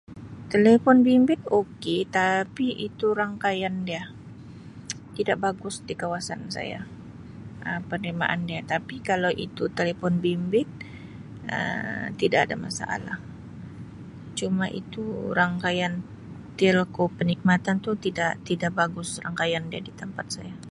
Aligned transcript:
telefon 0.53 0.97
bimbit 1.07 1.41
okay 1.59 1.99
tapi 2.19 2.67
itu 2.87 3.05
rangkaian 3.19 3.75
dia 3.87 4.03
tidak 5.17 5.37
bagus 5.45 5.75
di 5.87 5.93
kawasan 6.01 6.41
saya 6.55 6.79
Um 7.67 7.79
penerimaan 7.89 8.41
dia 8.49 8.61
tapi 8.73 8.95
kalau 9.09 9.31
itu 9.45 9.63
talipon 9.77 10.15
bimbit 10.23 10.67
Um 11.57 12.01
tidak 12.21 12.39
ada 12.45 12.55
masalah, 12.65 13.17
cuma 14.39 14.65
itu 14.81 15.03
rangkaian 15.39 15.93
telco 16.59 17.03
perkhidmatan 17.17 17.75
itu 17.81 17.91
tidak 18.53 18.71
bagus 18.79 19.09
di 19.87 19.91
tempat 20.01 20.27
saya 20.37 20.55